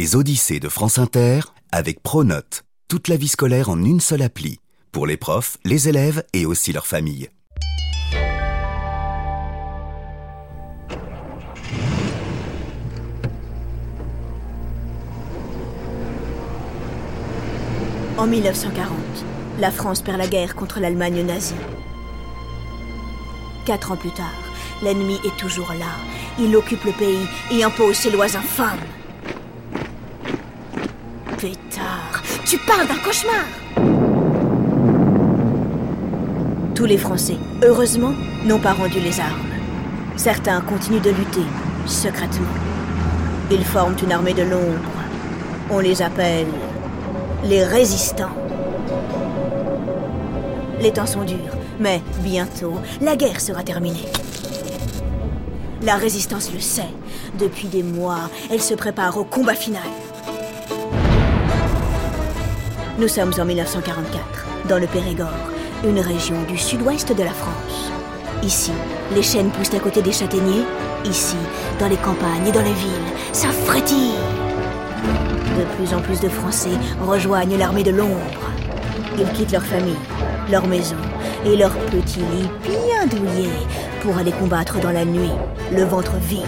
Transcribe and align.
Les 0.00 0.16
Odyssées 0.16 0.60
de 0.60 0.70
France 0.70 0.96
Inter 0.96 1.40
avec 1.72 2.02
Pronote. 2.02 2.64
Toute 2.88 3.08
la 3.08 3.18
vie 3.18 3.28
scolaire 3.28 3.68
en 3.68 3.84
une 3.84 4.00
seule 4.00 4.22
appli. 4.22 4.58
Pour 4.92 5.06
les 5.06 5.18
profs, 5.18 5.58
les 5.66 5.90
élèves 5.90 6.24
et 6.32 6.46
aussi 6.46 6.72
leurs 6.72 6.86
familles. 6.86 7.28
En 18.16 18.26
1940, 18.26 18.96
la 19.58 19.70
France 19.70 20.00
perd 20.00 20.16
la 20.16 20.28
guerre 20.28 20.54
contre 20.54 20.80
l'Allemagne 20.80 21.26
nazie. 21.26 21.52
Quatre 23.66 23.92
ans 23.92 23.98
plus 23.98 24.12
tard, 24.12 24.32
l'ennemi 24.82 25.20
est 25.26 25.36
toujours 25.36 25.74
là. 25.78 25.92
Il 26.38 26.56
occupe 26.56 26.84
le 26.84 26.92
pays 26.92 27.26
et 27.50 27.62
impose 27.62 27.96
ses 27.96 28.10
lois 28.10 28.34
infâmes. 28.34 28.80
Tu 31.40 32.58
parles 32.66 32.86
d'un 32.86 32.98
cauchemar 32.98 33.46
Tous 36.74 36.84
les 36.84 36.98
Français, 36.98 37.38
heureusement, 37.62 38.12
n'ont 38.44 38.58
pas 38.58 38.74
rendu 38.74 39.00
les 39.00 39.18
armes. 39.20 39.48
Certains 40.16 40.60
continuent 40.60 41.00
de 41.00 41.08
lutter, 41.08 41.40
secrètement. 41.86 42.46
Ils 43.50 43.64
forment 43.64 43.96
une 44.02 44.12
armée 44.12 44.34
de 44.34 44.42
l'ombre. 44.42 44.90
On 45.70 45.78
les 45.78 46.02
appelle 46.02 46.46
les 47.44 47.64
résistants. 47.64 48.36
Les 50.78 50.92
temps 50.92 51.06
sont 51.06 51.24
durs, 51.24 51.56
mais 51.78 52.02
bientôt, 52.18 52.74
la 53.00 53.16
guerre 53.16 53.40
sera 53.40 53.62
terminée. 53.62 54.08
La 55.80 55.94
résistance 55.94 56.52
le 56.52 56.60
sait. 56.60 56.82
Depuis 57.38 57.68
des 57.68 57.82
mois, 57.82 58.28
elle 58.50 58.60
se 58.60 58.74
prépare 58.74 59.16
au 59.16 59.24
combat 59.24 59.54
final. 59.54 59.80
Nous 63.00 63.08
sommes 63.08 63.32
en 63.40 63.46
1944, 63.46 64.20
dans 64.68 64.78
le 64.78 64.86
Périgord, 64.86 65.28
une 65.84 66.00
région 66.00 66.36
du 66.46 66.58
sud-ouest 66.58 67.16
de 67.16 67.22
la 67.22 67.30
France. 67.30 67.90
Ici, 68.42 68.72
les 69.14 69.22
chênes 69.22 69.48
poussent 69.48 69.72
à 69.72 69.78
côté 69.78 70.02
des 70.02 70.12
châtaigniers. 70.12 70.66
Ici, 71.06 71.36
dans 71.78 71.88
les 71.88 71.96
campagnes 71.96 72.46
et 72.46 72.52
dans 72.52 72.60
les 72.60 72.74
villes, 72.74 73.10
ça 73.32 73.48
frétille. 73.64 74.18
De 75.56 75.64
plus 75.76 75.94
en 75.94 76.02
plus 76.02 76.20
de 76.20 76.28
Français 76.28 76.76
rejoignent 77.00 77.56
l'armée 77.56 77.84
de 77.84 77.90
l'ombre. 77.90 78.50
Ils 79.18 79.32
quittent 79.32 79.52
leur 79.52 79.64
famille, 79.64 79.96
leur 80.50 80.66
maison 80.66 80.96
et 81.46 81.56
leur 81.56 81.72
petit 81.86 82.18
lit 82.18 82.50
bien 82.64 83.06
douillet 83.06 83.48
pour 84.02 84.18
aller 84.18 84.32
combattre 84.32 84.78
dans 84.78 84.92
la 84.92 85.06
nuit, 85.06 85.32
le 85.72 85.84
ventre 85.84 86.16
vide. 86.20 86.44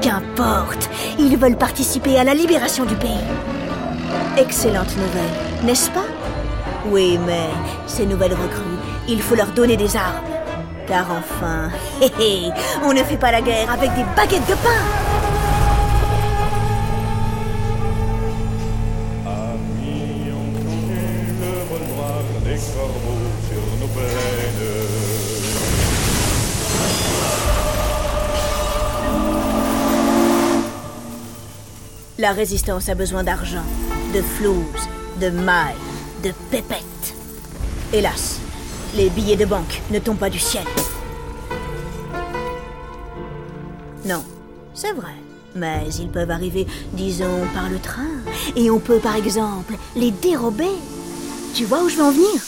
Qu'importe, 0.00 0.90
ils 1.20 1.36
veulent 1.36 1.56
participer 1.56 2.18
à 2.18 2.24
la 2.24 2.34
libération 2.34 2.84
du 2.84 2.96
pays. 2.96 3.10
Excellente 4.36 4.96
nouvelle, 4.96 5.51
n'est-ce 5.64 5.90
pas 5.90 6.06
Oui, 6.86 7.18
mais 7.26 7.48
ces 7.86 8.06
nouvelles 8.06 8.32
recrues, 8.32 8.78
il 9.08 9.22
faut 9.22 9.34
leur 9.34 9.48
donner 9.48 9.76
des 9.76 9.96
armes. 9.96 10.24
Car 10.86 11.06
enfin, 11.10 11.70
hé 12.00 12.10
hé, 12.20 12.50
on 12.84 12.92
ne 12.92 13.02
fait 13.02 13.16
pas 13.16 13.30
la 13.32 13.40
guerre 13.40 13.70
avec 13.70 13.94
des 13.94 14.04
baguettes 14.16 14.48
de 14.48 14.54
pain. 14.54 14.82
La 32.18 32.30
résistance 32.30 32.88
a 32.88 32.94
besoin 32.94 33.24
d'argent, 33.24 33.64
de 34.14 34.22
flouze, 34.22 34.88
de 35.22 35.30
mailles, 35.30 35.76
de 36.24 36.32
pépettes. 36.50 37.14
Hélas, 37.92 38.40
les 38.96 39.08
billets 39.08 39.36
de 39.36 39.44
banque 39.44 39.80
ne 39.92 40.00
tombent 40.00 40.18
pas 40.18 40.30
du 40.30 40.40
ciel. 40.40 40.64
Non, 44.04 44.24
c'est 44.74 44.92
vrai. 44.92 45.12
Mais 45.54 45.86
ils 46.00 46.08
peuvent 46.08 46.32
arriver, 46.32 46.66
disons, 46.94 47.46
par 47.54 47.70
le 47.70 47.78
train. 47.78 48.10
Et 48.56 48.68
on 48.68 48.80
peut, 48.80 48.98
par 48.98 49.14
exemple, 49.14 49.74
les 49.94 50.10
dérober. 50.10 50.72
Tu 51.54 51.66
vois 51.66 51.84
où 51.84 51.88
je 51.88 51.96
veux 51.96 52.04
en 52.04 52.10
venir? 52.10 52.42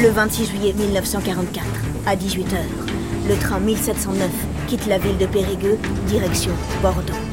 Le 0.00 0.10
26 0.10 0.46
juillet 0.46 0.74
1944, 0.74 1.66
à 2.06 2.14
18h, 2.14 2.56
le 3.28 3.36
train 3.36 3.58
1709 3.58 4.30
quitte 4.68 4.86
la 4.86 4.98
ville 4.98 5.18
de 5.18 5.26
Périgueux, 5.26 5.78
direction 6.06 6.52
Bordeaux. 6.82 7.23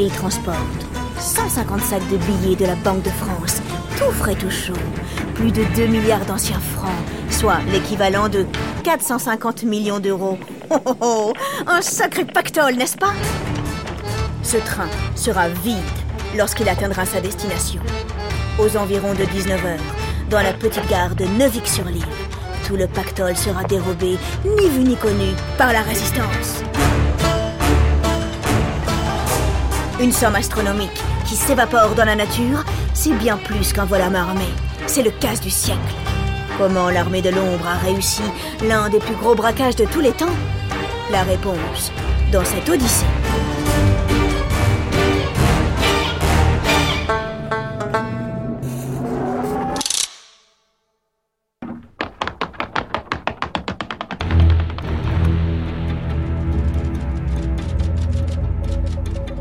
Il 0.00 0.12
transporte 0.12 0.86
150 1.18 1.80
sacs 1.80 2.08
de 2.08 2.18
billets 2.18 2.54
de 2.54 2.66
la 2.66 2.76
Banque 2.76 3.02
de 3.02 3.10
France, 3.10 3.60
tout 3.98 4.12
frais 4.12 4.36
tout 4.36 4.50
chaud, 4.50 4.72
plus 5.34 5.50
de 5.50 5.64
2 5.74 5.86
milliards 5.86 6.24
d'anciens 6.24 6.60
francs, 6.60 6.92
soit 7.30 7.58
l'équivalent 7.72 8.28
de 8.28 8.46
450 8.84 9.64
millions 9.64 9.98
d'euros. 9.98 10.38
Oh, 10.70 10.76
oh, 10.84 10.94
oh, 11.00 11.32
un 11.66 11.82
sacré 11.82 12.24
pactole, 12.24 12.76
n'est-ce 12.76 12.96
pas? 12.96 13.12
Ce 14.44 14.58
train 14.58 14.88
sera 15.16 15.48
vide 15.48 15.74
lorsqu'il 16.36 16.68
atteindra 16.68 17.04
sa 17.04 17.20
destination. 17.20 17.80
Aux 18.60 18.76
environs 18.76 19.14
de 19.14 19.24
19h, 19.24 19.78
dans 20.30 20.42
la 20.42 20.52
petite 20.52 20.88
gare 20.88 21.16
de 21.16 21.24
Neuvik-sur-Lyre, 21.24 22.06
tout 22.68 22.76
le 22.76 22.86
pactole 22.86 23.36
sera 23.36 23.64
dérobé, 23.64 24.16
ni 24.44 24.68
vu 24.68 24.80
ni 24.80 24.94
connu, 24.94 25.32
par 25.56 25.72
la 25.72 25.82
résistance. 25.82 26.62
Une 30.00 30.12
somme 30.12 30.36
astronomique 30.36 31.02
qui 31.26 31.34
s'évapore 31.34 31.96
dans 31.96 32.04
la 32.04 32.14
nature, 32.14 32.64
c'est 32.94 33.14
bien 33.14 33.36
plus 33.36 33.72
qu'un 33.72 33.84
vol 33.84 34.00
à 34.00 34.04
armée. 34.04 34.54
C'est 34.86 35.02
le 35.02 35.10
casse 35.10 35.40
du 35.40 35.50
siècle. 35.50 35.80
Comment 36.56 36.88
l'armée 36.88 37.20
de 37.20 37.30
l'ombre 37.30 37.66
a 37.66 37.84
réussi 37.84 38.22
l'un 38.62 38.88
des 38.90 39.00
plus 39.00 39.16
gros 39.16 39.34
braquages 39.34 39.74
de 39.74 39.86
tous 39.86 40.00
les 40.00 40.12
temps? 40.12 40.26
La 41.10 41.24
réponse 41.24 41.90
dans 42.30 42.44
cette 42.44 42.68
odyssée. 42.68 43.06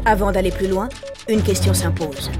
Avant 0.09 0.31
d'aller 0.31 0.51
plus 0.51 0.69
loin, 0.69 0.87
une 1.27 1.43
question 1.43 1.73
s'impose. 1.73 2.31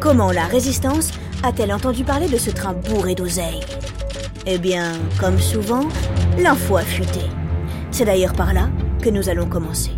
Comment 0.00 0.32
la 0.32 0.46
résistance 0.46 1.10
a-t-elle 1.42 1.70
entendu 1.70 2.04
parler 2.04 2.26
de 2.26 2.38
ce 2.38 2.48
train 2.48 2.72
bourré 2.72 3.14
d'oseille? 3.14 3.60
Eh 4.46 4.56
bien, 4.56 4.94
comme 5.20 5.38
souvent, 5.38 5.86
l'info 6.38 6.78
a 6.78 6.80
fuité. 6.80 7.20
C'est 7.90 8.06
d'ailleurs 8.06 8.32
par 8.32 8.54
là 8.54 8.70
que 9.02 9.10
nous 9.10 9.28
allons 9.28 9.46
commencer. 9.46 9.90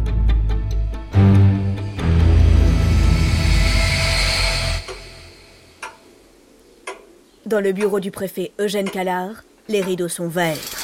Dans 7.47 7.61
le 7.61 7.71
bureau 7.71 8.01
du 8.01 8.11
préfet 8.11 8.51
Eugène 8.59 8.91
Callard, 8.91 9.45
les 9.69 9.83
rideaux 9.83 10.09
sont 10.09 10.27
verts. 10.27 10.78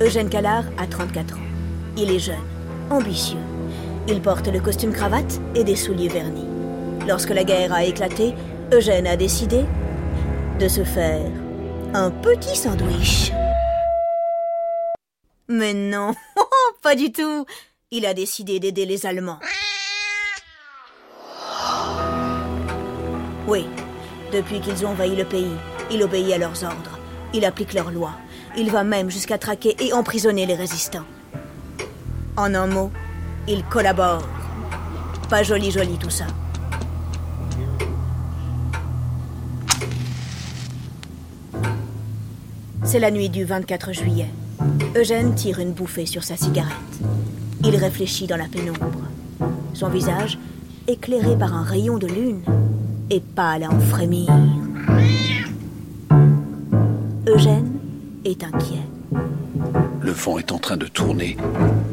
Eugène 0.00 0.28
Callard 0.28 0.64
a 0.76 0.86
34 0.86 1.36
ans. 1.36 1.40
Il 1.96 2.10
est 2.10 2.18
jeune, 2.18 2.34
ambitieux. 2.90 3.38
Il 4.08 4.20
porte 4.20 4.48
le 4.48 4.60
costume 4.60 4.92
cravate 4.92 5.40
et 5.54 5.62
des 5.62 5.76
souliers 5.76 6.08
vernis. 6.08 6.48
Lorsque 7.06 7.30
la 7.30 7.44
guerre 7.44 7.72
a 7.72 7.84
éclaté, 7.84 8.34
Eugène 8.72 9.06
a 9.06 9.16
décidé 9.16 9.64
de 10.58 10.66
se 10.66 10.82
faire 10.82 11.30
un 11.94 12.10
petit 12.10 12.56
sandwich. 12.56 13.30
Mais 15.48 15.74
non, 15.74 16.14
pas 16.82 16.96
du 16.96 17.12
tout. 17.12 17.46
Il 17.92 18.04
a 18.04 18.14
décidé 18.14 18.58
d'aider 18.58 18.86
les 18.86 19.06
Allemands. 19.06 19.38
Oui, 23.46 23.66
depuis 24.32 24.60
qu'ils 24.60 24.84
ont 24.84 24.90
envahi 24.90 25.14
le 25.14 25.24
pays, 25.24 25.54
il 25.90 26.02
obéit 26.02 26.32
à 26.32 26.38
leurs 26.38 26.64
ordres. 26.64 26.98
Il 27.32 27.44
applique 27.44 27.74
leurs 27.74 27.92
lois. 27.92 28.14
Il 28.56 28.70
va 28.70 28.84
même 28.84 29.10
jusqu'à 29.10 29.36
traquer 29.36 29.74
et 29.80 29.92
emprisonner 29.92 30.46
les 30.46 30.54
résistants. 30.54 31.04
En 32.36 32.54
un 32.54 32.66
mot, 32.66 32.90
il 33.48 33.64
collabore. 33.64 34.28
Pas 35.28 35.42
joli 35.42 35.72
joli 35.72 35.98
tout 35.98 36.10
ça. 36.10 36.26
C'est 42.84 43.00
la 43.00 43.10
nuit 43.10 43.28
du 43.28 43.44
24 43.44 43.92
juillet. 43.92 44.28
Eugène 44.94 45.34
tire 45.34 45.58
une 45.58 45.72
bouffée 45.72 46.06
sur 46.06 46.22
sa 46.22 46.36
cigarette. 46.36 46.74
Il 47.64 47.74
réfléchit 47.74 48.28
dans 48.28 48.36
la 48.36 48.46
pénombre. 48.46 49.02
Son 49.72 49.88
visage, 49.88 50.38
éclairé 50.86 51.36
par 51.36 51.54
un 51.54 51.64
rayon 51.64 51.98
de 51.98 52.06
lune, 52.06 52.42
est 53.10 53.24
pâle 53.24 53.64
à 53.64 53.70
en 53.70 53.80
frémir. 53.80 54.30
Est 58.24 58.44
inquiet. 58.44 58.82
Le 60.00 60.10
vent 60.10 60.38
est 60.38 60.52
en 60.52 60.58
train 60.58 60.76
de 60.76 60.86
tourner. 60.86 61.36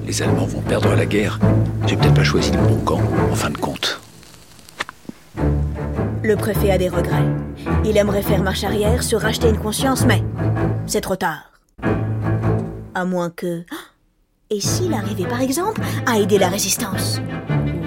Les 0.06 0.22
Allemands 0.22 0.46
vont 0.46 0.62
perdre 0.62 0.94
la 0.96 1.06
guerre. 1.06 1.40
J'ai 1.88 1.96
peut-être 1.96 2.14
pas 2.14 2.24
choisi 2.24 2.52
le 2.52 2.60
bon 2.60 2.78
camp, 2.78 3.02
en 3.32 3.36
fin 3.36 3.50
de 3.50 3.58
compte. 3.58 4.02
Le 6.24 6.36
préfet 6.36 6.72
a 6.72 6.78
des 6.78 6.90
regrets. 6.90 7.28
Il 7.86 7.98
aimerait 7.98 8.22
faire 8.22 8.44
marche 8.44 8.64
arrière, 8.64 9.04
se 9.04 9.16
racheter 9.16 9.50
une 9.50 9.58
conscience, 9.58 10.06
mais 10.06 10.24
c'est 10.86 11.02
trop 11.02 11.16
tard. 11.16 11.52
À 12.94 13.06
moins 13.06 13.30
que... 13.30 13.64
Et 14.54 14.60
s'il 14.60 14.94
arrivait 14.94 15.28
par 15.28 15.40
exemple 15.40 15.80
à 16.06 16.20
aider 16.20 16.38
la 16.38 16.50
résistance? 16.50 17.22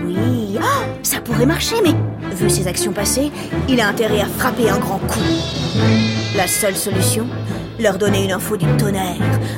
Oui, 0.03 0.59
ah, 0.59 0.87
ça 1.03 1.21
pourrait 1.21 1.45
marcher, 1.45 1.77
mais 1.85 1.95
vu 2.35 2.49
ses 2.49 2.67
actions 2.67 2.93
passées, 2.93 3.31
il 3.69 3.83
a 3.83 3.89
intérêt 3.89 4.23
à 4.23 4.27
frapper 4.27 4.71
un 4.71 4.79
grand 4.79 4.99
coup. 4.99 5.21
La 6.35 6.47
seule 6.47 6.75
solution 6.75 7.27
Leur 7.79 7.99
donner 7.99 8.25
une 8.25 8.33
info 8.33 8.57
du 8.57 8.67
tonnerre, 8.77 9.17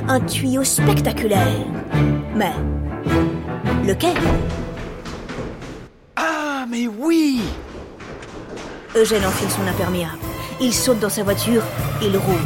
un 0.08 0.20
tuyau 0.20 0.64
spectaculaire. 0.64 1.46
Mais 2.34 2.52
lequel? 3.86 4.14
Ah, 6.16 6.64
mais 6.68 6.86
oui 6.86 7.40
Eugène 8.94 9.24
enfile 9.26 9.48
son 9.50 9.66
imperméable. 9.66 10.18
Il 10.60 10.72
saute 10.72 10.98
dans 11.00 11.10
sa 11.10 11.22
voiture, 11.22 11.62
il 12.02 12.16
roule. 12.16 12.40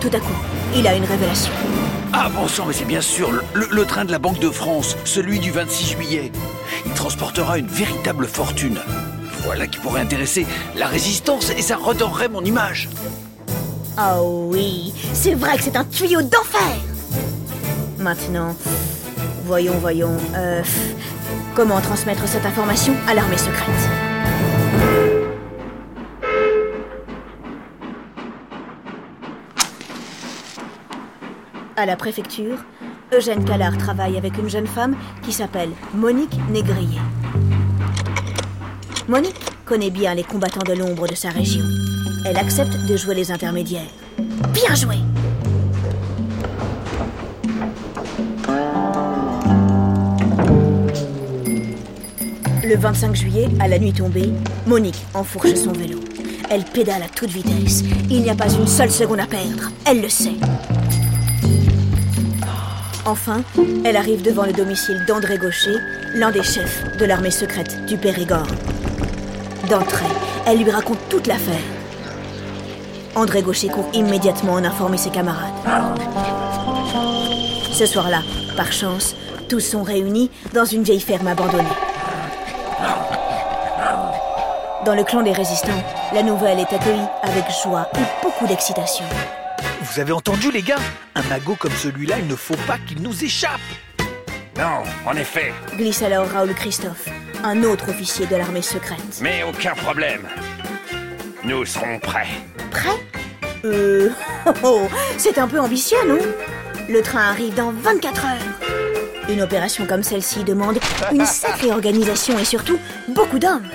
Tout 0.00 0.10
à 0.12 0.18
coup, 0.18 0.34
il 0.74 0.86
a 0.88 0.96
une 0.96 1.04
révélation. 1.04 1.52
Ah 2.12 2.28
bon 2.28 2.48
sang, 2.48 2.64
mais 2.66 2.72
c'est 2.74 2.84
bien 2.84 3.00
sûr 3.00 3.30
le, 3.30 3.42
le- 3.54 3.68
le 3.70 3.84
train 3.84 4.04
de 4.04 4.10
la 4.10 4.18
Banque 4.18 4.40
de 4.40 4.50
France, 4.50 4.96
celui 5.04 5.38
du 5.38 5.52
26 5.52 5.90
juillet. 5.92 6.32
Il 6.84 6.92
transportera 6.92 7.58
une 7.58 7.66
véritable 7.68 8.26
fortune. 8.26 8.78
Voilà 9.44 9.68
qui 9.68 9.78
pourrait 9.78 10.00
intéresser 10.00 10.44
la 10.76 10.86
résistance 10.86 11.50
et 11.50 11.62
ça 11.62 11.76
redorerait 11.76 12.28
mon 12.28 12.44
image. 12.44 12.88
Ah 13.98 14.22
oui, 14.22 14.92
c'est 15.14 15.32
vrai 15.32 15.56
que 15.56 15.62
c'est 15.62 15.76
un 15.76 15.84
tuyau 15.84 16.20
d'enfer 16.20 16.60
Maintenant, 17.98 18.54
voyons, 19.46 19.78
voyons, 19.78 20.14
euh, 20.34 20.62
comment 21.54 21.80
transmettre 21.80 22.28
cette 22.28 22.44
information 22.44 22.94
à 23.08 23.14
l'armée 23.14 23.38
secrète? 23.38 23.66
À 31.76 31.86
la 31.86 31.96
préfecture, 31.96 32.58
Eugène 33.14 33.46
Callard 33.46 33.78
travaille 33.78 34.18
avec 34.18 34.36
une 34.36 34.50
jeune 34.50 34.66
femme 34.66 34.94
qui 35.22 35.32
s'appelle 35.32 35.70
Monique 35.94 36.38
Négrier. 36.50 37.00
Monique 39.08 39.40
connaît 39.64 39.90
bien 39.90 40.14
les 40.14 40.24
combattants 40.24 40.64
de 40.66 40.74
l'ombre 40.74 41.08
de 41.08 41.14
sa 41.14 41.30
région. 41.30 41.64
Elle 42.28 42.38
accepte 42.38 42.76
de 42.88 42.96
jouer 42.96 43.14
les 43.14 43.30
intermédiaires. 43.30 43.82
Bien 44.52 44.74
joué 44.74 44.96
Le 52.64 52.76
25 52.76 53.14
juillet, 53.14 53.48
à 53.60 53.68
la 53.68 53.78
nuit 53.78 53.92
tombée, 53.92 54.32
Monique 54.66 55.06
enfourche 55.14 55.54
son 55.54 55.70
vélo. 55.70 56.00
Elle 56.50 56.64
pédale 56.64 57.04
à 57.04 57.08
toute 57.08 57.30
vitesse. 57.30 57.84
Il 58.10 58.22
n'y 58.22 58.30
a 58.30 58.34
pas 58.34 58.52
une 58.52 58.66
seule 58.66 58.90
seconde 58.90 59.20
à 59.20 59.26
perdre. 59.26 59.70
Elle 59.84 60.02
le 60.02 60.08
sait. 60.08 60.34
Enfin, 63.04 63.44
elle 63.84 63.96
arrive 63.96 64.22
devant 64.22 64.46
le 64.46 64.52
domicile 64.52 65.04
d'André 65.06 65.38
Gaucher, 65.38 65.76
l'un 66.12 66.32
des 66.32 66.42
chefs 66.42 66.82
de 66.98 67.04
l'armée 67.04 67.30
secrète 67.30 67.86
du 67.86 67.96
Périgord. 67.96 68.48
D'entrée, 69.70 70.04
elle 70.44 70.58
lui 70.58 70.70
raconte 70.72 70.98
toute 71.08 71.28
l'affaire. 71.28 71.75
André 73.16 73.40
Gaucher 73.42 73.68
court 73.68 73.88
immédiatement 73.94 74.52
en 74.52 74.64
informer 74.64 74.98
ses 74.98 75.08
camarades. 75.10 75.54
Ce 77.72 77.86
soir-là, 77.86 78.22
par 78.56 78.72
chance, 78.72 79.16
tous 79.48 79.60
sont 79.60 79.82
réunis 79.82 80.30
dans 80.52 80.66
une 80.66 80.82
vieille 80.82 81.00
ferme 81.00 81.26
abandonnée. 81.26 81.64
Dans 84.84 84.94
le 84.94 85.02
clan 85.02 85.22
des 85.22 85.32
résistants, 85.32 85.82
la 86.12 86.22
nouvelle 86.22 86.58
est 86.60 86.72
accueillie 86.72 87.08
avec 87.22 87.44
joie 87.64 87.88
et 87.94 88.22
beaucoup 88.22 88.46
d'excitation. 88.46 89.04
Vous 89.80 89.98
avez 89.98 90.12
entendu, 90.12 90.50
les 90.52 90.62
gars? 90.62 90.76
Un 91.14 91.22
magot 91.22 91.56
comme 91.58 91.72
celui-là, 91.72 92.16
il 92.18 92.26
ne 92.26 92.36
faut 92.36 92.56
pas 92.66 92.76
qu'il 92.86 93.00
nous 93.02 93.24
échappe 93.24 93.60
Non, 94.58 94.82
en 95.06 95.16
effet, 95.16 95.52
Glisse 95.74 96.02
alors 96.02 96.28
Raoul 96.28 96.54
Christophe, 96.54 97.08
un 97.42 97.62
autre 97.62 97.88
officier 97.88 98.26
de 98.26 98.36
l'armée 98.36 98.62
secrète. 98.62 99.20
mais 99.22 99.42
aucun 99.42 99.74
problème. 99.74 100.22
Nous 101.44 101.64
serons 101.64 101.98
prêts. 101.98 102.26
Prêt 102.70 102.90
Euh... 103.66 104.10
oh, 104.62 104.82
c'est 105.18 105.38
un 105.38 105.48
peu 105.48 105.60
ambitieux, 105.60 105.98
non? 106.06 106.18
Le 106.88 107.02
train 107.02 107.30
arrive 107.30 107.54
dans 107.54 107.72
24 107.72 108.24
heures. 108.24 109.28
Une 109.28 109.42
opération 109.42 109.86
comme 109.86 110.02
celle-ci 110.02 110.44
demande 110.44 110.78
une 111.12 111.26
sacrée 111.26 111.72
organisation 111.72 112.38
et 112.38 112.44
surtout 112.44 112.78
beaucoup 113.08 113.38
d'hommes. 113.38 113.68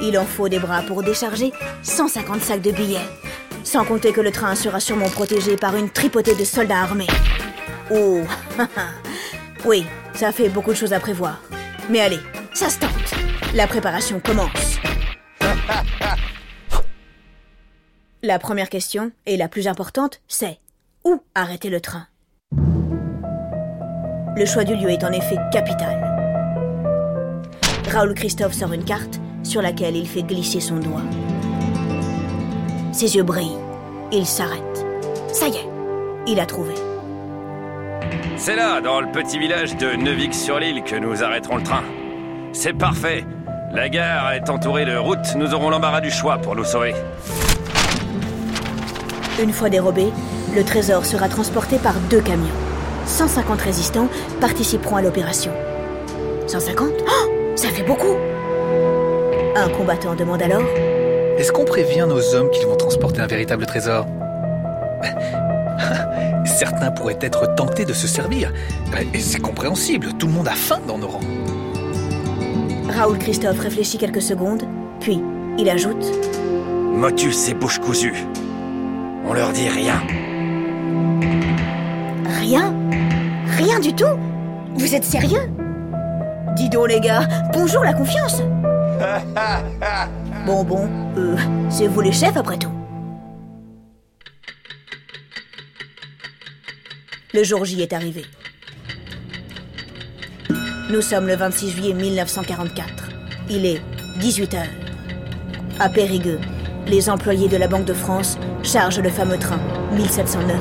Il 0.00 0.18
en 0.18 0.24
faut 0.24 0.48
des 0.48 0.58
bras 0.58 0.82
pour 0.82 1.02
décharger 1.02 1.52
150 1.82 2.42
sacs 2.42 2.62
de 2.62 2.70
billets. 2.70 2.98
Sans 3.64 3.84
compter 3.84 4.12
que 4.12 4.20
le 4.20 4.30
train 4.30 4.54
sera 4.54 4.78
sûrement 4.78 5.08
protégé 5.08 5.56
par 5.56 5.74
une 5.76 5.90
tripotée 5.90 6.34
de 6.34 6.44
soldats 6.44 6.82
armés. 6.82 7.08
Oh 7.90 8.20
Oui, 9.64 9.86
ça 10.14 10.32
fait 10.32 10.48
beaucoup 10.48 10.72
de 10.72 10.76
choses 10.76 10.92
à 10.92 11.00
prévoir. 11.00 11.40
Mais 11.88 12.00
allez, 12.00 12.20
ça 12.52 12.68
se 12.68 12.78
tente. 12.78 12.90
La 13.54 13.66
préparation 13.66 14.20
commence. 14.20 14.78
La 18.26 18.38
première 18.38 18.70
question, 18.70 19.12
et 19.26 19.36
la 19.36 19.48
plus 19.48 19.68
importante, 19.68 20.22
c'est 20.28 20.58
où 21.04 21.20
arrêter 21.34 21.68
le 21.68 21.82
train? 21.82 22.06
Le 24.34 24.46
choix 24.46 24.64
du 24.64 24.74
lieu 24.74 24.88
est 24.88 25.04
en 25.04 25.12
effet 25.12 25.36
capital. 25.52 26.00
Raoul 27.92 28.14
Christophe 28.14 28.54
sort 28.54 28.72
une 28.72 28.86
carte 28.86 29.20
sur 29.42 29.60
laquelle 29.60 29.94
il 29.94 30.08
fait 30.08 30.22
glisser 30.22 30.60
son 30.60 30.76
doigt. 30.76 31.02
Ses 32.92 33.14
yeux 33.14 33.24
brillent. 33.24 33.58
Il 34.10 34.24
s'arrête. 34.24 34.86
Ça 35.30 35.48
y 35.48 35.56
est, 35.56 35.68
il 36.26 36.40
a 36.40 36.46
trouvé. 36.46 36.72
C'est 38.38 38.56
là, 38.56 38.80
dans 38.80 39.02
le 39.02 39.12
petit 39.12 39.38
village 39.38 39.76
de 39.76 39.96
Neuvix-sur-l'île, 39.96 40.82
que 40.82 40.96
nous 40.96 41.22
arrêterons 41.22 41.56
le 41.56 41.62
train. 41.62 41.84
C'est 42.54 42.72
parfait. 42.72 43.26
La 43.70 43.90
gare 43.90 44.32
est 44.32 44.48
entourée 44.48 44.86
de 44.86 44.96
routes, 44.96 45.34
nous 45.36 45.52
aurons 45.52 45.68
l'embarras 45.68 46.00
du 46.00 46.10
choix 46.10 46.38
pour 46.38 46.56
nous 46.56 46.64
sauver. 46.64 46.94
Une 49.42 49.52
fois 49.52 49.68
dérobé, 49.68 50.12
le 50.54 50.62
trésor 50.62 51.04
sera 51.04 51.28
transporté 51.28 51.78
par 51.78 51.94
deux 52.08 52.20
camions. 52.20 52.54
150 53.06 53.60
résistants 53.60 54.08
participeront 54.40 54.96
à 54.96 55.02
l'opération. 55.02 55.52
150 56.46 56.88
Oh 57.00 57.30
Ça 57.56 57.68
fait 57.68 57.82
beaucoup 57.82 58.16
Un 59.56 59.68
combattant 59.70 60.14
demande 60.14 60.40
alors 60.40 60.62
Est-ce 61.36 61.50
qu'on 61.50 61.64
prévient 61.64 62.06
nos 62.08 62.34
hommes 62.34 62.50
qu'ils 62.50 62.66
vont 62.66 62.76
transporter 62.76 63.20
un 63.20 63.26
véritable 63.26 63.66
trésor? 63.66 64.06
Certains 66.44 66.92
pourraient 66.92 67.18
être 67.20 67.54
tentés 67.56 67.84
de 67.84 67.92
se 67.92 68.06
servir. 68.06 68.52
Et 69.12 69.18
c'est 69.18 69.40
compréhensible, 69.40 70.12
tout 70.16 70.28
le 70.28 70.32
monde 70.32 70.46
a 70.46 70.52
faim 70.52 70.78
dans 70.86 70.98
nos 70.98 71.08
rangs. 71.08 71.20
Raoul 72.88 73.18
Christophe 73.18 73.58
réfléchit 73.58 73.98
quelques 73.98 74.22
secondes, 74.22 74.62
puis 75.00 75.20
il 75.58 75.68
ajoute 75.68 76.04
Motus 76.92 77.48
et 77.48 77.54
bouche 77.54 77.80
cousue. 77.80 78.14
On 79.26 79.32
leur 79.32 79.52
dit 79.52 79.68
rien. 79.68 80.02
Rien? 82.40 82.74
Rien 83.56 83.80
du 83.80 83.94
tout? 83.94 84.04
Vous 84.74 84.94
êtes 84.94 85.04
sérieux? 85.04 85.50
Dis 86.56 86.68
donc 86.68 86.88
les 86.88 87.00
gars, 87.00 87.26
bonjour 87.52 87.82
la 87.82 87.94
confiance 87.94 88.42
Bon 90.46 90.62
bon, 90.62 90.88
euh, 91.16 91.36
c'est 91.70 91.86
vous 91.86 92.00
les 92.00 92.12
chefs 92.12 92.36
après 92.36 92.58
tout. 92.58 92.70
Le 97.32 97.42
jour 97.42 97.64
J 97.64 97.82
est 97.82 97.92
arrivé. 97.92 98.24
Nous 100.90 101.00
sommes 101.00 101.26
le 101.26 101.34
26 101.34 101.70
juillet 101.70 101.94
1944. 101.94 103.08
Il 103.50 103.66
est 103.66 103.80
18h. 104.20 104.58
À 105.80 105.88
Périgueux, 105.88 106.38
les 106.86 107.08
employés 107.08 107.48
de 107.48 107.56
la 107.56 107.66
Banque 107.66 107.84
de 107.84 107.94
France 107.94 108.38
chargent 108.62 109.00
le 109.00 109.10
fameux 109.10 109.38
train 109.38 109.60
1709. 109.92 110.56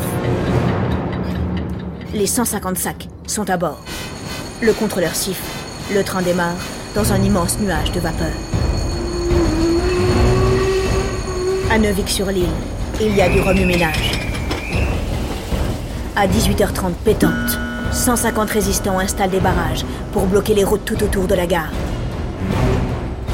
Les 2.13 2.27
150 2.27 2.77
sacs 2.77 3.07
sont 3.27 3.49
à 3.49 3.57
bord. 3.57 3.79
Le 4.61 4.73
contrôleur 4.73 5.15
siffle. 5.15 5.43
Le 5.93 6.03
train 6.03 6.21
démarre 6.21 6.55
dans 6.95 7.11
un 7.11 7.21
immense 7.21 7.59
nuage 7.59 7.91
de 7.91 7.99
vapeur. 7.99 8.31
À 11.69 11.77
Neuvik-sur-l'île, 11.79 12.45
il 13.01 13.15
y 13.15 13.21
a 13.21 13.29
du 13.29 13.41
remue-ménage. 13.41 14.11
À 16.15 16.27
18h30 16.27 16.93
pétante, 17.03 17.57
150 17.91 18.49
résistants 18.49 18.99
installent 18.99 19.31
des 19.31 19.39
barrages 19.39 19.83
pour 20.13 20.27
bloquer 20.27 20.53
les 20.53 20.63
routes 20.63 20.85
tout 20.85 21.03
autour 21.03 21.27
de 21.27 21.33
la 21.33 21.47
gare. 21.47 21.71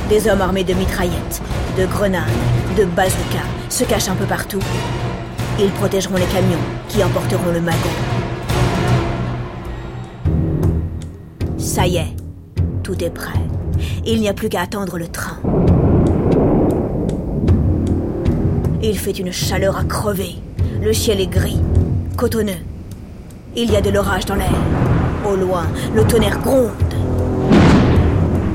Des 0.10 0.28
hommes 0.28 0.42
armés 0.42 0.64
de 0.64 0.74
mitraillettes, 0.74 1.42
de 1.78 1.86
grenades, 1.86 2.24
de 2.80 2.86
bazookas 2.86 3.50
se 3.68 3.84
cachent 3.84 4.08
un 4.08 4.16
peu 4.16 4.26
partout. 4.26 4.60
Ils 5.60 5.72
protégeront 5.72 6.16
les 6.16 6.26
camions 6.26 6.64
qui 6.88 7.04
emporteront 7.04 7.52
le 7.52 7.60
magot. 7.60 7.78
Ça 11.58 11.86
y 11.86 11.98
est, 11.98 12.16
tout 12.82 13.04
est 13.04 13.10
prêt. 13.10 13.40
Il 14.06 14.22
n'y 14.22 14.30
a 14.30 14.34
plus 14.34 14.48
qu'à 14.48 14.62
attendre 14.62 14.98
le 14.98 15.10
train. 15.10 15.38
Il 18.82 18.98
fait 18.98 19.12
une 19.20 19.34
chaleur 19.34 19.78
à 19.78 19.84
crever. 19.84 20.36
Le 20.82 20.94
ciel 20.94 21.20
est 21.20 21.28
gris, 21.28 21.60
cotonneux. 22.16 22.64
Il 23.58 23.70
y 23.72 23.76
a 23.76 23.82
de 23.82 23.90
l'orage 23.90 24.26
dans 24.26 24.36
l'air. 24.36 24.48
Au 25.30 25.36
loin, 25.36 25.68
le 25.94 26.06
tonnerre 26.06 26.40
gronde. 26.40 26.72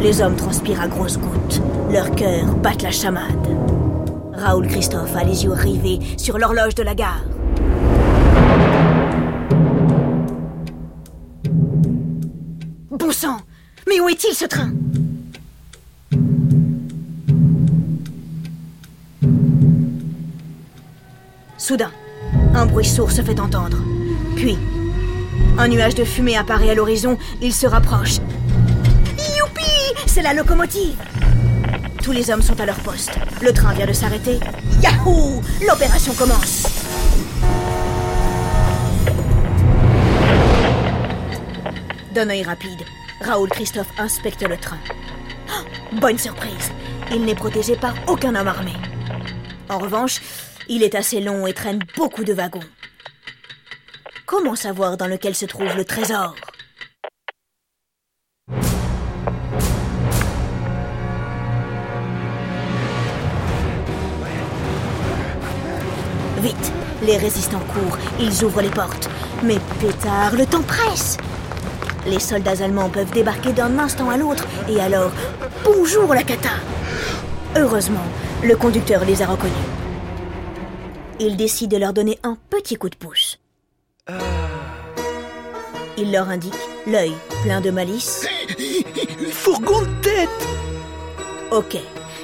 Les 0.00 0.23
hommes 0.23 0.37
transpirent 0.37 0.81
à 0.81 0.88
grosses 0.88 1.19
gouttes. 1.19 1.61
Leurs 1.90 2.11
cœurs 2.12 2.54
battent 2.62 2.83
la 2.83 2.90
chamade. 2.90 3.63
Raoul 4.45 4.67
Christophe 4.67 5.17
a 5.17 5.25
les 5.25 5.45
yeux 5.45 5.53
rivés 5.53 5.99
sur 6.19 6.37
l'horloge 6.37 6.75
de 6.75 6.83
la 6.83 6.95
gare. 6.95 7.25
Bon 12.91 13.11
sang 13.11 13.39
Mais 13.89 14.01
où 14.01 14.09
est-il 14.11 14.35
ce 14.35 14.45
train? 14.45 14.71
Soudain, 21.57 21.91
un 22.55 22.67
bruit 22.67 22.85
sourd 22.85 23.13
se 23.13 23.23
fait 23.23 23.41
entendre. 23.41 23.79
Puis, 24.37 24.59
un 25.57 25.69
nuage 25.69 25.95
de 25.95 26.05
fumée 26.05 26.37
apparaît 26.37 26.69
à 26.69 26.75
l'horizon, 26.75 27.17
il 27.41 27.55
se 27.55 27.67
rapproche. 27.67 28.19
Youpi 29.17 29.95
C'est 30.07 30.21
la 30.21 30.35
locomotive 30.35 30.97
Tous 32.05 32.13
les 32.13 32.31
hommes 32.31 32.43
sont 32.43 32.61
à 32.61 32.67
leur 32.67 32.79
poste. 32.81 33.13
Le 33.41 33.51
train 33.51 33.73
vient 33.73 33.87
de 33.87 33.95
s'arrêter. 33.95 34.39
Yahoo 34.83 35.41
L'opération 35.67 36.13
commence 36.13 36.67
D'un 42.13 42.29
œil 42.29 42.43
rapide, 42.43 42.83
Raoul 43.23 43.49
Christophe 43.49 43.89
inspecte 43.97 44.43
le 44.43 44.59
train. 44.59 44.77
Oh, 45.49 45.97
bonne 45.99 46.19
surprise 46.19 46.73
Il 47.11 47.25
n'est 47.25 47.35
protégé 47.35 47.75
par 47.75 47.95
aucun 48.07 48.35
homme 48.35 48.49
armé. 48.49 48.75
En 49.71 49.79
revanche, 49.79 50.21
il 50.69 50.83
est 50.83 50.95
assez 50.95 51.23
long 51.23 51.47
et 51.47 51.55
traîne 51.55 51.79
beaucoup 51.97 52.25
de 52.25 52.35
wagons. 52.35 52.61
Comment 54.27 54.57
savoir 54.57 54.99
dans 54.99 55.07
lequel 55.07 55.35
se 55.35 55.47
trouve 55.47 55.75
le 55.75 55.87
trésor? 55.87 56.35
Vite, 66.45 66.73
les 67.03 67.17
résistants 67.17 67.63
courent, 67.73 67.97
ils 68.21 68.45
ouvrent 68.45 68.61
les 68.61 68.69
portes. 68.69 69.09
Mais 69.43 69.57
pétard, 69.81 70.35
le 70.37 70.45
temps 70.45 70.61
presse 70.61 71.17
Les 72.07 72.21
soldats 72.21 72.63
allemands 72.63 72.91
peuvent 72.91 73.11
débarquer 73.13 73.55
d'un 73.55 73.79
instant 73.79 74.11
à 74.11 74.19
l'autre, 74.19 74.47
et 74.69 74.79
alors, 74.79 75.11
bonjour 75.65 76.13
la 76.13 76.23
cata 76.23 76.51
Heureusement, 77.57 78.05
le 78.43 78.57
conducteur 78.57 79.07
les 79.07 79.23
a 79.23 79.27
reconnus. 79.27 79.55
Il 81.19 81.39
décide 81.39 81.71
de 81.71 81.79
leur 81.79 81.95
donner 81.95 82.19
un 82.23 82.37
petit 82.51 82.77
coup 82.77 82.91
de 82.91 82.97
pouce. 82.97 83.39
Il 85.97 86.13
leur 86.13 86.29
indique, 86.29 86.53
l'œil 86.87 87.15
plein 87.43 87.63
de 87.63 87.71
malice. 87.71 88.27
Fourgon 89.31 89.81
de 89.81 90.03
tête 90.03 90.29
Ok, 91.51 91.79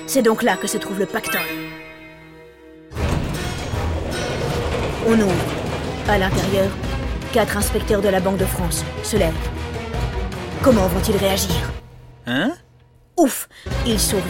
c'est 0.06 0.20
donc 0.20 0.42
là 0.42 0.58
que 0.58 0.66
se 0.66 0.76
trouve 0.76 0.98
le 0.98 1.06
pactole. 1.06 1.69
On 5.12 5.14
ouvre. 5.14 5.34
À 6.08 6.18
l'intérieur, 6.18 6.68
quatre 7.32 7.56
inspecteurs 7.56 8.00
de 8.00 8.08
la 8.08 8.20
Banque 8.20 8.36
de 8.36 8.44
France 8.44 8.84
se 9.02 9.16
lèvent. 9.16 9.34
Comment 10.62 10.86
vont-ils 10.86 11.16
réagir? 11.16 11.72
Hein? 12.28 12.52
Ouf 13.16 13.48
Ils 13.84 13.98
sourient. 13.98 14.22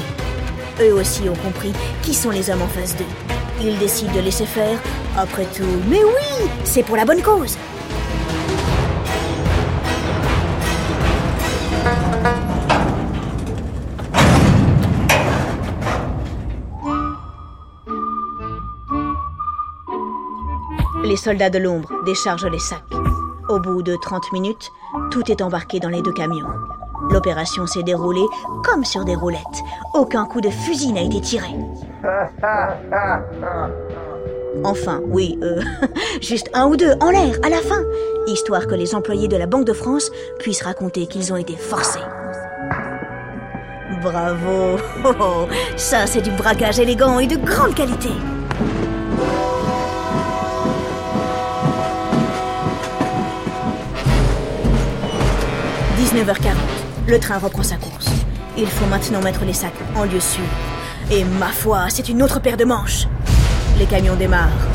Eux 0.80 0.94
aussi 0.94 1.28
ont 1.28 1.36
compris 1.36 1.74
qui 2.02 2.14
sont 2.14 2.30
les 2.30 2.48
hommes 2.48 2.62
en 2.62 2.66
face 2.66 2.96
d'eux. 2.96 3.04
Ils 3.60 3.78
décident 3.78 4.14
de 4.14 4.20
laisser 4.20 4.46
faire. 4.46 4.78
Après 5.18 5.44
tout, 5.44 5.82
mais 5.86 6.02
oui 6.02 6.48
C'est 6.64 6.82
pour 6.82 6.96
la 6.96 7.04
bonne 7.04 7.20
cause 7.20 7.58
soldats 21.20 21.50
de 21.50 21.58
l'ombre 21.58 21.90
déchargent 22.04 22.50
les 22.50 22.58
sacs. 22.58 22.82
Au 23.48 23.60
bout 23.60 23.82
de 23.82 23.94
30 23.96 24.32
minutes, 24.32 24.70
tout 25.10 25.30
est 25.30 25.42
embarqué 25.42 25.78
dans 25.78 25.88
les 25.88 26.02
deux 26.02 26.12
camions. 26.12 26.48
L'opération 27.10 27.66
s'est 27.66 27.82
déroulée 27.82 28.26
comme 28.64 28.84
sur 28.84 29.04
des 29.04 29.14
roulettes. 29.14 29.40
Aucun 29.94 30.24
coup 30.24 30.40
de 30.40 30.50
fusil 30.50 30.92
n'a 30.92 31.02
été 31.02 31.20
tiré. 31.20 31.48
Enfin, 34.64 35.00
oui, 35.06 35.38
euh, 35.42 35.60
juste 36.20 36.50
un 36.54 36.66
ou 36.66 36.76
deux 36.76 36.94
en 37.00 37.10
l'air 37.10 37.36
à 37.42 37.50
la 37.50 37.58
fin, 37.58 37.82
histoire 38.26 38.66
que 38.66 38.74
les 38.74 38.94
employés 38.94 39.28
de 39.28 39.36
la 39.36 39.46
Banque 39.46 39.66
de 39.66 39.72
France 39.72 40.10
puissent 40.38 40.62
raconter 40.62 41.06
qu'ils 41.06 41.32
ont 41.32 41.36
été 41.36 41.54
forcés. 41.54 42.00
Bravo 44.02 44.78
Ça, 45.76 46.06
c'est 46.06 46.22
du 46.22 46.30
braquage 46.30 46.80
élégant 46.80 47.18
et 47.18 47.26
de 47.26 47.36
grande 47.36 47.74
qualité 47.74 48.10
19h40, 56.10 56.56
le 57.06 57.20
train 57.20 57.38
reprend 57.38 57.62
sa 57.62 57.76
course. 57.76 58.08
Il 58.58 58.66
faut 58.66 58.86
maintenant 58.86 59.20
mettre 59.20 59.44
les 59.44 59.52
sacs 59.52 59.78
en 59.94 60.02
lieu 60.02 60.18
sûr. 60.18 60.42
Et 61.08 61.22
ma 61.22 61.46
foi, 61.46 61.84
c'est 61.88 62.08
une 62.08 62.20
autre 62.20 62.40
paire 62.40 62.56
de 62.56 62.64
manches. 62.64 63.06
Les 63.78 63.86
camions 63.86 64.16
démarrent. 64.16 64.66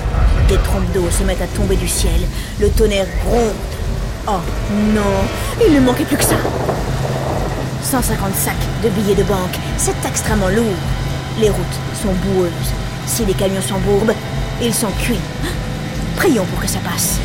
Des 0.47 0.55
trompes 0.55 0.89
d'eau 0.93 1.09
se 1.11 1.23
mettent 1.23 1.41
à 1.41 1.47
tomber 1.47 1.75
du 1.75 1.89
ciel. 1.89 2.21
Le 2.61 2.69
tonnerre 2.69 3.07
gronde. 3.25 3.51
Oh 4.27 4.39
non, 4.95 5.65
il 5.67 5.73
ne 5.73 5.81
manquait 5.81 6.05
plus 6.05 6.15
que 6.15 6.23
ça. 6.23 6.37
150 7.83 8.33
sacs 8.33 8.55
de 8.81 8.87
billets 8.87 9.15
de 9.15 9.23
banque, 9.23 9.59
c'est 9.77 10.07
extrêmement 10.07 10.47
lourd. 10.47 10.63
Les 11.41 11.49
routes 11.49 11.79
sont 12.01 12.13
boueuses. 12.13 12.71
Si 13.07 13.25
les 13.25 13.33
camions 13.33 13.61
s'embourbent, 13.61 14.15
ils 14.61 14.73
sont 14.73 14.91
cuits. 15.01 15.19
Prions 16.15 16.45
pour 16.45 16.61
que 16.61 16.69
ça 16.69 16.79
passe. 16.79 17.19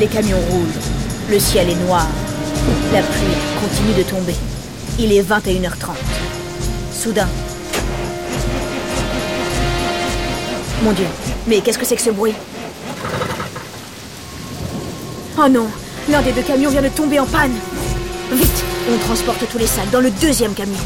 Les 0.00 0.06
camions 0.06 0.40
roulent. 0.48 0.66
Le 1.28 1.38
ciel 1.38 1.68
est 1.68 1.74
noir. 1.74 2.06
La 2.90 3.02
pluie 3.02 3.36
continue 3.60 3.92
de 3.98 4.02
tomber. 4.02 4.34
Il 4.98 5.12
est 5.12 5.20
21h30. 5.20 5.90
Soudain. 6.90 7.28
Mon 10.82 10.92
Dieu, 10.92 11.04
mais 11.46 11.60
qu'est-ce 11.60 11.76
que 11.76 11.84
c'est 11.84 11.96
que 11.96 12.02
ce 12.02 12.08
bruit? 12.08 12.32
Oh 15.38 15.48
non, 15.50 15.66
l'un 16.08 16.22
des 16.22 16.32
deux 16.32 16.40
camions 16.40 16.70
vient 16.70 16.80
de 16.80 16.88
tomber 16.88 17.20
en 17.20 17.26
panne. 17.26 17.52
Vite, 18.32 18.64
on 18.90 18.96
transporte 19.04 19.46
tous 19.52 19.58
les 19.58 19.66
sacs 19.66 19.90
dans 19.90 20.00
le 20.00 20.10
deuxième 20.10 20.54
camion. 20.54 20.80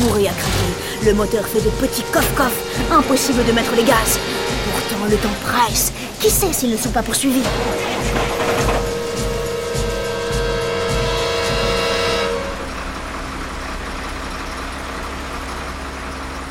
Bourré 0.00 0.26
à 0.26 0.32
craquer, 0.32 1.06
le 1.06 1.14
moteur 1.14 1.46
fait 1.46 1.60
de 1.60 1.70
petits 1.70 2.02
coff-coff. 2.12 2.52
Impossible 2.90 3.44
de 3.44 3.52
mettre 3.52 3.76
les 3.76 3.84
gaz. 3.84 4.18
Pourtant, 4.72 5.04
le 5.08 5.16
temps 5.18 5.28
presse. 5.44 5.92
Qui 6.18 6.28
sait 6.28 6.52
s'ils 6.52 6.72
ne 6.72 6.76
sont 6.76 6.90
pas 6.90 7.02
poursuivis? 7.02 7.42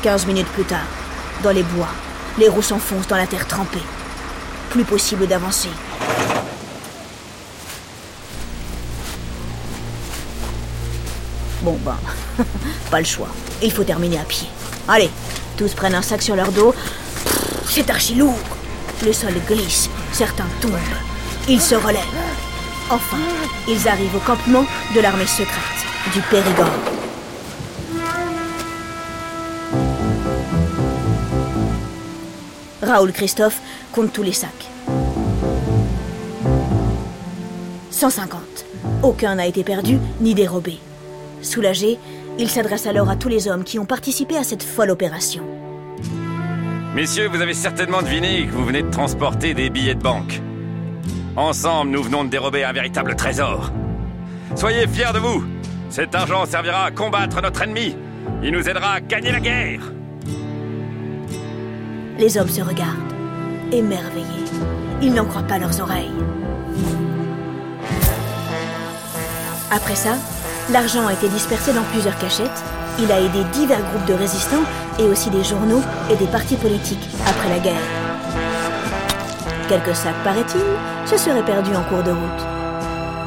15 0.02 0.26
minutes 0.26 0.48
plus 0.48 0.64
tard, 0.64 0.86
dans 1.42 1.50
les 1.50 1.62
bois, 1.62 1.88
les 2.38 2.48
roues 2.48 2.62
s'enfoncent 2.62 3.06
dans 3.06 3.16
la 3.16 3.26
terre 3.26 3.46
trempée. 3.46 3.82
Plus 4.70 4.84
possible 4.84 5.26
d'avancer. 5.26 5.68
Bon 11.62 11.78
ben, 11.84 11.98
pas 12.90 13.00
le 13.00 13.04
choix. 13.04 13.28
Il 13.62 13.70
faut 13.70 13.84
terminer 13.84 14.18
à 14.18 14.24
pied. 14.24 14.48
Allez, 14.88 15.10
tous 15.58 15.74
prennent 15.74 15.94
un 15.94 16.02
sac 16.02 16.22
sur 16.22 16.34
leur 16.34 16.50
dos. 16.50 16.74
C'est 17.68 17.90
archi 17.90 18.14
lourd. 18.14 18.38
Le 19.04 19.12
sol 19.12 19.34
glisse, 19.46 19.90
certains 20.12 20.48
tombent. 20.62 20.78
Ils 21.46 21.60
se 21.60 21.74
relèvent. 21.74 22.00
Enfin, 22.88 23.18
ils 23.68 23.86
arrivent 23.86 24.16
au 24.16 24.20
campement 24.20 24.64
de 24.94 25.00
l'armée 25.00 25.26
secrète 25.26 26.14
du 26.14 26.20
Périgord. 26.22 26.89
Raoul 32.90 33.12
Christophe 33.12 33.60
compte 33.92 34.12
tous 34.12 34.24
les 34.24 34.32
sacs. 34.32 34.68
150. 37.90 38.40
Aucun 39.04 39.36
n'a 39.36 39.46
été 39.46 39.62
perdu 39.62 39.98
ni 40.20 40.34
dérobé. 40.34 40.78
Soulagé, 41.40 41.98
il 42.38 42.50
s'adresse 42.50 42.86
alors 42.86 43.08
à 43.08 43.14
tous 43.14 43.28
les 43.28 43.46
hommes 43.46 43.62
qui 43.62 43.78
ont 43.78 43.84
participé 43.84 44.36
à 44.36 44.42
cette 44.42 44.64
folle 44.64 44.90
opération. 44.90 45.44
Messieurs, 46.96 47.28
vous 47.28 47.40
avez 47.40 47.54
certainement 47.54 48.02
deviné 48.02 48.46
que 48.46 48.50
vous 48.50 48.64
venez 48.64 48.82
de 48.82 48.90
transporter 48.90 49.54
des 49.54 49.70
billets 49.70 49.94
de 49.94 50.02
banque. 50.02 50.40
Ensemble, 51.36 51.92
nous 51.92 52.02
venons 52.02 52.24
de 52.24 52.30
dérober 52.30 52.64
un 52.64 52.72
véritable 52.72 53.14
trésor. 53.14 53.70
Soyez 54.56 54.88
fiers 54.88 55.12
de 55.14 55.20
vous. 55.20 55.44
Cet 55.90 56.16
argent 56.16 56.44
servira 56.44 56.86
à 56.86 56.90
combattre 56.90 57.40
notre 57.40 57.62
ennemi. 57.62 57.94
Il 58.42 58.50
nous 58.50 58.68
aidera 58.68 58.94
à 58.94 59.00
gagner 59.00 59.30
la 59.30 59.38
guerre. 59.38 59.80
Les 62.20 62.36
hommes 62.36 62.50
se 62.50 62.60
regardent, 62.60 63.14
émerveillés. 63.72 64.44
Ils 65.00 65.14
n'en 65.14 65.24
croient 65.24 65.40
pas 65.40 65.58
leurs 65.58 65.80
oreilles. 65.80 66.12
Après 69.70 69.94
ça, 69.94 70.10
l'argent 70.70 71.06
a 71.06 71.14
été 71.14 71.30
dispersé 71.30 71.72
dans 71.72 71.82
plusieurs 71.84 72.18
cachettes. 72.18 72.62
Il 72.98 73.10
a 73.10 73.18
aidé 73.18 73.42
divers 73.54 73.82
groupes 73.90 74.04
de 74.04 74.12
résistants 74.12 74.66
et 74.98 75.04
aussi 75.04 75.30
des 75.30 75.42
journaux 75.42 75.80
et 76.10 76.16
des 76.16 76.26
partis 76.26 76.56
politiques 76.56 77.08
après 77.26 77.48
la 77.48 77.58
guerre. 77.58 77.88
Quelques 79.66 79.96
sacs, 79.96 80.22
paraît-il, 80.22 81.08
se 81.08 81.16
seraient 81.16 81.42
perdus 81.42 81.74
en 81.74 81.84
cours 81.84 82.02
de 82.02 82.10
route. 82.10 82.46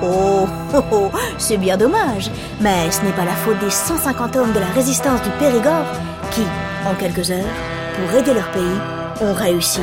Oh, 0.03 0.47
oh, 0.75 0.83
oh, 0.91 1.12
c'est 1.39 1.57
bien 1.57 1.77
dommage, 1.77 2.29
mais 2.62 2.91
ce 2.91 3.01
n'est 3.01 3.13
pas 3.13 3.25
la 3.25 3.31
faute 3.31 3.57
des 3.57 3.71
150 3.71 4.35
hommes 4.35 4.53
de 4.53 4.59
la 4.59 4.67
résistance 4.67 5.23
du 5.23 5.29
Périgord 5.39 5.88
qui, 6.29 6.43
en 6.85 6.93
quelques 6.93 7.31
heures, 7.31 7.72
pour 7.95 8.19
aider 8.19 8.33
leur 8.33 8.51
pays, 8.51 8.79
ont 9.21 9.33
réussi. 9.33 9.81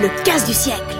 Le 0.00 0.08
casse 0.24 0.46
du 0.46 0.54
siècle. 0.54 0.96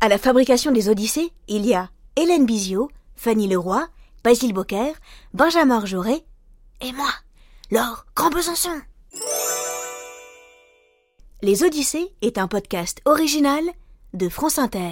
À 0.00 0.08
la 0.08 0.18
fabrication 0.18 0.70
des 0.70 0.88
Odyssées, 0.88 1.32
il 1.48 1.66
y 1.66 1.74
a 1.74 1.90
Hélène 2.16 2.46
Bizio, 2.46 2.88
Fanny 3.16 3.48
Leroy, 3.48 3.88
Basile 4.22 4.54
Bocquer, 4.54 4.92
Benjamin 5.34 5.84
Jauré 5.84 6.24
et 6.80 6.92
moi, 6.92 7.10
Laure 7.70 8.06
Grand 8.14 8.30
Besançon. 8.30 8.80
Les 11.40 11.62
Odyssées 11.62 12.08
est 12.20 12.36
un 12.36 12.48
podcast 12.48 13.00
original 13.04 13.62
de 14.12 14.28
France 14.28 14.58
Inter. 14.58 14.90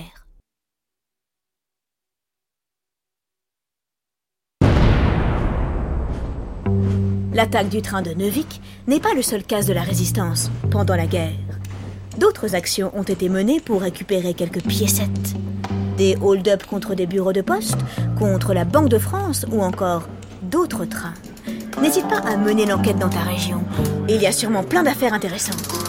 L'attaque 7.35 7.69
du 7.69 7.83
train 7.83 8.00
de 8.00 8.12
Neuvic 8.12 8.61
n'est 8.87 9.00
pas 9.00 9.12
le 9.15 9.23
seul 9.23 9.43
cas 9.43 9.65
de 9.65 9.73
la 9.73 9.83
résistance 9.83 10.53
pendant 10.71 10.95
la 10.95 11.09
guerre. 11.09 11.33
D'autres 12.17 12.55
actions 12.55 12.93
ont 12.97 13.03
été 13.03 13.29
menées 13.29 13.59
pour 13.59 13.81
récupérer 13.81 14.33
quelques 14.33 14.62
piécettes. 14.62 15.35
Des 15.97 16.17
hold-up 16.23 16.65
contre 16.65 16.95
des 16.95 17.07
bureaux 17.07 17.33
de 17.33 17.43
poste, 17.43 17.79
contre 18.17 18.55
la 18.55 18.65
Banque 18.65 18.88
de 18.88 18.99
France 18.99 19.47
ou 19.50 19.62
encore 19.62 20.09
d'autres 20.43 20.85
trains. 20.85 21.15
N'hésite 21.83 22.07
pas 22.07 22.21
à 22.21 22.37
mener 22.37 22.67
l'enquête 22.67 23.00
dans 23.00 23.11
ta 23.11 23.23
région. 23.23 23.65
Il 24.09 24.23
y 24.23 24.26
a 24.26 24.33
sûrement 24.33 24.62
plein 24.62 24.85
d'affaires 24.85 25.12
intéressantes. 25.12 25.86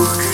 Okay. 0.00 0.29